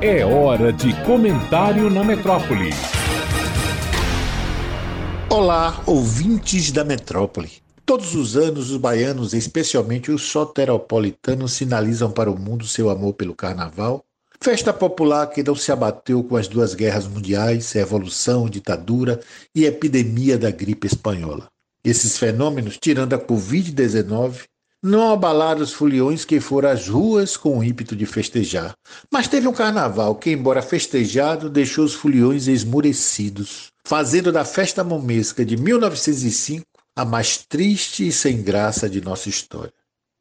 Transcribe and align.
É 0.00 0.24
hora 0.24 0.72
de 0.72 0.92
comentário 1.04 1.90
na 1.90 2.04
metrópole. 2.04 2.70
Olá, 5.28 5.82
ouvintes 5.86 6.70
da 6.70 6.84
metrópole. 6.84 7.50
Todos 7.84 8.14
os 8.14 8.36
anos, 8.36 8.70
os 8.70 8.76
baianos, 8.78 9.32
especialmente 9.32 10.10
os 10.10 10.22
soteropolitanos, 10.22 11.52
sinalizam 11.52 12.10
para 12.10 12.30
o 12.30 12.38
mundo 12.38 12.66
seu 12.66 12.90
amor 12.90 13.14
pelo 13.14 13.34
carnaval. 13.34 14.04
Festa 14.40 14.72
popular 14.72 15.26
que 15.28 15.42
não 15.42 15.54
se 15.54 15.72
abateu 15.72 16.22
com 16.22 16.36
as 16.36 16.46
duas 16.46 16.74
guerras 16.74 17.06
mundiais, 17.06 17.72
revolução, 17.72 18.48
ditadura 18.48 19.20
e 19.54 19.64
epidemia 19.64 20.38
da 20.38 20.50
gripe 20.50 20.86
espanhola. 20.86 21.48
Esses 21.84 22.18
fenômenos, 22.18 22.78
tirando 22.78 23.14
a 23.14 23.18
Covid-19, 23.18 24.42
não 24.86 25.10
abalaram 25.10 25.62
os 25.62 25.72
foliões 25.72 26.24
que 26.24 26.38
foram 26.38 26.68
às 26.68 26.86
ruas 26.86 27.36
com 27.36 27.58
o 27.58 27.64
ímpeto 27.64 27.96
de 27.96 28.06
festejar. 28.06 28.72
Mas 29.10 29.26
teve 29.26 29.48
um 29.48 29.52
carnaval 29.52 30.14
que, 30.14 30.30
embora 30.30 30.62
festejado, 30.62 31.50
deixou 31.50 31.84
os 31.84 31.92
foliões 31.92 32.46
esmurecidos, 32.46 33.72
fazendo 33.84 34.30
da 34.30 34.44
festa 34.44 34.84
momesca 34.84 35.44
de 35.44 35.56
1905 35.56 36.64
a 36.94 37.04
mais 37.04 37.38
triste 37.38 38.06
e 38.06 38.12
sem 38.12 38.40
graça 38.40 38.88
de 38.88 39.00
nossa 39.00 39.28
história. 39.28 39.72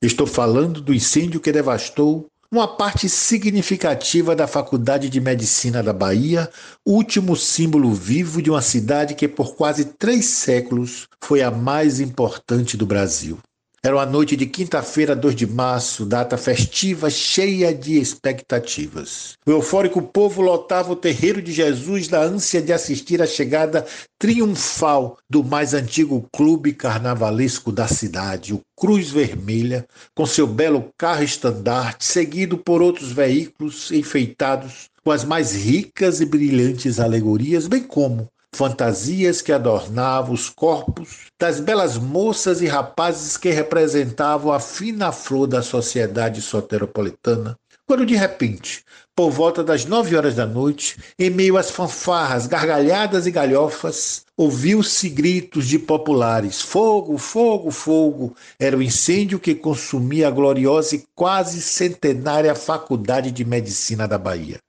Estou 0.01 0.25
falando 0.25 0.81
do 0.81 0.93
incêndio 0.93 1.39
que 1.39 1.51
devastou 1.51 2.27
uma 2.51 2.67
parte 2.67 3.07
significativa 3.07 4.35
da 4.35 4.47
Faculdade 4.47 5.09
de 5.09 5.21
Medicina 5.21 5.83
da 5.83 5.93
Bahia, 5.93 6.49
último 6.83 7.35
símbolo 7.35 7.93
vivo 7.93 8.41
de 8.41 8.49
uma 8.49 8.61
cidade 8.61 9.13
que 9.13 9.27
por 9.27 9.55
quase 9.55 9.85
três 9.85 10.25
séculos 10.25 11.07
foi 11.23 11.43
a 11.43 11.51
mais 11.51 11.99
importante 11.99 12.75
do 12.75 12.85
Brasil. 12.85 13.37
Era 13.85 13.97
uma 13.97 14.05
noite 14.07 14.35
de 14.35 14.47
quinta-feira, 14.47 15.15
2 15.15 15.35
de 15.35 15.45
março, 15.45 16.07
data 16.07 16.35
festiva 16.37 17.07
cheia 17.07 17.71
de 17.71 17.99
expectativas. 17.99 19.33
O 19.45 19.51
eufórico 19.51 20.01
povo 20.01 20.41
lotava 20.41 20.93
o 20.93 20.95
terreiro 20.95 21.39
de 21.39 21.51
Jesus 21.51 22.09
na 22.09 22.17
ânsia 22.17 22.63
de 22.63 22.73
assistir 22.73 23.21
à 23.21 23.27
chegada 23.27 23.85
triunfal 24.17 25.19
do 25.29 25.43
mais 25.43 25.75
antigo 25.75 26.27
clube 26.33 26.73
carnavalesco 26.73 27.71
da 27.71 27.87
cidade, 27.87 28.55
o 28.55 28.61
Cruz 28.75 29.11
Vermelha, 29.11 29.85
com 30.15 30.25
seu 30.25 30.47
belo 30.47 30.89
carro 30.97 31.21
estandarte, 31.21 32.05
seguido 32.05 32.57
por 32.57 32.81
outros 32.81 33.11
veículos 33.11 33.91
enfeitados 33.91 34.89
com 35.03 35.11
as 35.11 35.23
mais 35.23 35.53
ricas 35.53 36.21
e 36.21 36.25
brilhantes 36.25 36.99
alegorias, 36.99 37.67
bem 37.67 37.83
como 37.83 38.27
fantasias 38.55 39.41
que 39.41 39.51
adornavam 39.51 40.33
os 40.33 40.49
corpos 40.49 41.27
das 41.39 41.59
belas 41.59 41.97
moças 41.97 42.61
e 42.61 42.65
rapazes 42.65 43.37
que 43.37 43.49
representavam 43.49 44.51
a 44.51 44.59
fina 44.59 45.11
flor 45.11 45.45
da 45.45 45.61
sociedade 45.61 46.41
soteropolitana, 46.41 47.57
quando 47.87 48.05
de 48.05 48.15
repente, 48.15 48.83
por 49.15 49.29
volta 49.29 49.63
das 49.63 49.85
nove 49.85 50.15
horas 50.15 50.33
da 50.33 50.45
noite, 50.45 50.97
em 51.19 51.29
meio 51.29 51.55
às 51.55 51.69
fanfarras, 51.69 52.47
gargalhadas 52.47 53.27
e 53.27 53.31
galhofas, 53.31 54.25
ouviu-se 54.35 55.07
gritos 55.07 55.67
de 55.67 55.77
populares: 55.77 56.61
Fogo, 56.61 57.17
fogo, 57.17 57.69
fogo! 57.69 58.35
Era 58.59 58.75
o 58.75 58.81
incêndio 58.81 59.39
que 59.39 59.53
consumia 59.53 60.29
a 60.29 60.31
gloriosa 60.31 60.95
e 60.95 61.03
quase 61.13 61.61
centenária 61.61 62.55
Faculdade 62.55 63.31
de 63.31 63.45
Medicina 63.45 64.07
da 64.07 64.17
Bahia. 64.17 64.59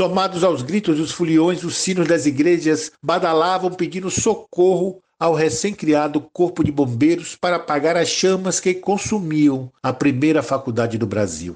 Somados 0.00 0.42
aos 0.42 0.62
gritos 0.62 0.96
dos 0.96 1.12
foliões, 1.12 1.62
os 1.62 1.76
sinos 1.76 2.08
das 2.08 2.24
igrejas 2.24 2.90
badalavam 3.02 3.70
pedindo 3.70 4.10
socorro 4.10 5.02
ao 5.18 5.34
recém-criado 5.34 6.22
Corpo 6.32 6.64
de 6.64 6.72
Bombeiros 6.72 7.36
para 7.36 7.56
apagar 7.56 7.98
as 7.98 8.08
chamas 8.08 8.58
que 8.58 8.72
consumiam 8.72 9.70
a 9.82 9.92
primeira 9.92 10.42
faculdade 10.42 10.96
do 10.96 11.06
Brasil. 11.06 11.54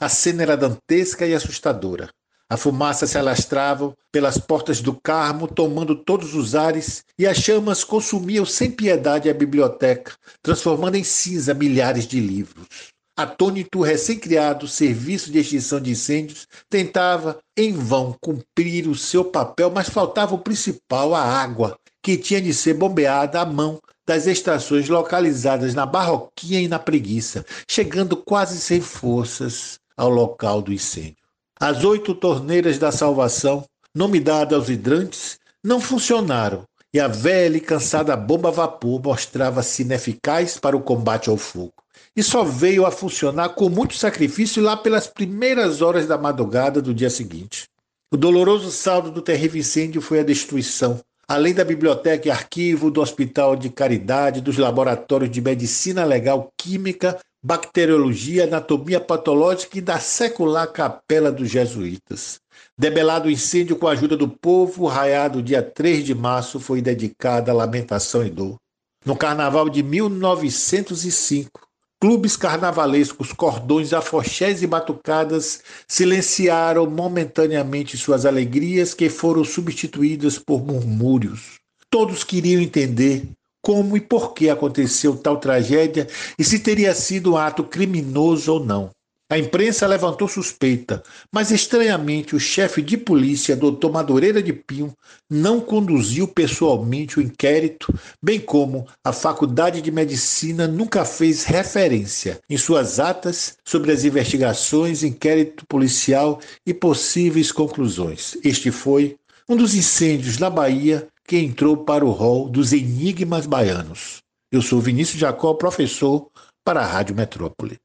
A 0.00 0.08
cena 0.08 0.42
era 0.42 0.56
dantesca 0.56 1.24
e 1.24 1.36
assustadora. 1.36 2.10
A 2.50 2.56
fumaça 2.56 3.06
se 3.06 3.16
alastrava 3.16 3.94
pelas 4.10 4.38
portas 4.38 4.80
do 4.80 4.92
Carmo, 5.00 5.46
tomando 5.46 5.94
todos 5.94 6.34
os 6.34 6.56
ares, 6.56 7.04
e 7.16 7.28
as 7.28 7.36
chamas 7.36 7.84
consumiam 7.84 8.44
sem 8.44 8.72
piedade 8.72 9.30
a 9.30 9.34
biblioteca, 9.34 10.14
transformando 10.42 10.96
em 10.96 11.04
cinza 11.04 11.54
milhares 11.54 12.08
de 12.08 12.18
livros. 12.18 12.93
Atônito, 13.16 13.80
recém-criado 13.80 14.66
Serviço 14.66 15.30
de 15.30 15.38
Extinção 15.38 15.80
de 15.80 15.92
Incêndios 15.92 16.48
tentava, 16.68 17.38
em 17.56 17.72
vão, 17.72 18.12
cumprir 18.20 18.88
o 18.88 18.96
seu 18.96 19.24
papel, 19.24 19.70
mas 19.70 19.88
faltava 19.88 20.34
o 20.34 20.40
principal, 20.40 21.14
a 21.14 21.22
água, 21.22 21.78
que 22.02 22.16
tinha 22.16 22.42
de 22.42 22.52
ser 22.52 22.74
bombeada 22.74 23.40
à 23.40 23.46
mão 23.46 23.78
das 24.04 24.26
estações 24.26 24.88
localizadas 24.88 25.74
na 25.74 25.86
Barroquinha 25.86 26.60
e 26.60 26.66
na 26.66 26.80
Preguiça, 26.80 27.46
chegando 27.70 28.16
quase 28.16 28.58
sem 28.58 28.80
forças 28.80 29.78
ao 29.96 30.10
local 30.10 30.60
do 30.60 30.72
incêndio. 30.72 31.22
As 31.60 31.84
oito 31.84 32.16
torneiras 32.16 32.78
da 32.78 32.90
salvação, 32.90 33.64
nome 33.94 34.18
dado 34.18 34.56
aos 34.56 34.68
hidrantes, 34.68 35.38
não 35.62 35.80
funcionaram 35.80 36.64
e 36.92 36.98
a 36.98 37.06
velha 37.06 37.58
e 37.58 37.60
cansada 37.60 38.16
bomba 38.16 38.48
a 38.48 38.52
vapor 38.52 39.00
mostrava-se 39.00 39.82
ineficaz 39.82 40.58
para 40.58 40.76
o 40.76 40.82
combate 40.82 41.30
ao 41.30 41.36
fogo 41.36 41.83
e 42.16 42.22
só 42.22 42.44
veio 42.44 42.86
a 42.86 42.90
funcionar 42.90 43.50
com 43.50 43.68
muito 43.68 43.94
sacrifício 43.94 44.62
lá 44.62 44.76
pelas 44.76 45.06
primeiras 45.06 45.82
horas 45.82 46.06
da 46.06 46.18
madrugada 46.18 46.80
do 46.80 46.94
dia 46.94 47.10
seguinte. 47.10 47.68
O 48.12 48.16
doloroso 48.16 48.70
saldo 48.70 49.10
do 49.10 49.22
terrível 49.22 49.60
incêndio 49.60 50.00
foi 50.00 50.20
a 50.20 50.24
destruição, 50.24 51.00
além 51.26 51.54
da 51.54 51.64
biblioteca 51.64 52.28
e 52.28 52.30
arquivo, 52.30 52.90
do 52.90 53.00
Hospital 53.00 53.56
de 53.56 53.70
Caridade, 53.70 54.40
dos 54.40 54.56
laboratórios 54.56 55.30
de 55.30 55.40
medicina 55.40 56.04
legal, 56.04 56.52
química, 56.56 57.18
bacteriologia, 57.42 58.44
anatomia 58.44 59.00
patológica 59.00 59.76
e 59.76 59.80
da 59.82 59.98
secular 59.98 60.66
capela 60.72 61.30
dos 61.30 61.50
jesuítas. 61.50 62.40
Debelado 62.78 63.28
o 63.28 63.30
incêndio 63.30 63.76
com 63.76 63.86
a 63.86 63.92
ajuda 63.92 64.16
do 64.16 64.28
povo, 64.28 64.86
raiado 64.86 65.42
dia 65.42 65.62
3 65.62 66.04
de 66.04 66.14
março 66.14 66.58
foi 66.58 66.80
dedicada 66.80 67.52
à 67.52 67.54
lamentação 67.54 68.24
e 68.24 68.30
dor. 68.30 68.56
No 69.04 69.14
carnaval 69.14 69.68
de 69.68 69.82
1905, 69.82 71.68
Clubes 72.04 72.36
carnavalescos, 72.36 73.32
cordões, 73.32 73.94
afoxés 73.94 74.62
e 74.62 74.66
batucadas 74.66 75.62
silenciaram 75.88 76.84
momentaneamente 76.84 77.96
suas 77.96 78.26
alegrias 78.26 78.92
que 78.92 79.08
foram 79.08 79.42
substituídas 79.42 80.38
por 80.38 80.62
murmúrios. 80.62 81.54
Todos 81.88 82.22
queriam 82.22 82.60
entender 82.60 83.26
como 83.62 83.96
e 83.96 84.02
por 84.02 84.34
que 84.34 84.50
aconteceu 84.50 85.16
tal 85.16 85.38
tragédia 85.38 86.06
e 86.38 86.44
se 86.44 86.58
teria 86.58 86.94
sido 86.94 87.32
um 87.32 87.36
ato 87.38 87.64
criminoso 87.64 88.52
ou 88.52 88.62
não. 88.62 88.90
A 89.30 89.38
imprensa 89.38 89.86
levantou 89.86 90.28
suspeita, 90.28 91.02
mas 91.32 91.50
estranhamente 91.50 92.36
o 92.36 92.40
chefe 92.40 92.82
de 92.82 92.98
polícia, 92.98 93.56
Dr. 93.56 93.90
Madureira 93.90 94.42
de 94.42 94.52
Pinho, 94.52 94.92
não 95.30 95.62
conduziu 95.62 96.28
pessoalmente 96.28 97.18
o 97.18 97.22
inquérito, 97.22 97.92
bem 98.22 98.38
como 98.38 98.86
a 99.02 99.14
Faculdade 99.14 99.80
de 99.80 99.90
Medicina 99.90 100.68
nunca 100.68 101.06
fez 101.06 101.44
referência 101.44 102.38
em 102.50 102.58
suas 102.58 103.00
atas 103.00 103.56
sobre 103.64 103.92
as 103.92 104.04
investigações, 104.04 105.02
inquérito 105.02 105.64
policial 105.66 106.38
e 106.66 106.74
possíveis 106.74 107.50
conclusões. 107.50 108.36
Este 108.44 108.70
foi 108.70 109.16
um 109.48 109.56
dos 109.56 109.74
incêndios 109.74 110.36
na 110.36 110.50
Bahia 110.50 111.08
que 111.26 111.38
entrou 111.38 111.78
para 111.78 112.04
o 112.04 112.10
rol 112.10 112.50
dos 112.50 112.74
enigmas 112.74 113.46
baianos. 113.46 114.18
Eu 114.52 114.60
sou 114.60 114.82
Vinícius 114.82 115.18
Jacó, 115.18 115.54
professor 115.54 116.28
para 116.62 116.80
a 116.80 116.86
Rádio 116.86 117.16
Metrópole. 117.16 117.78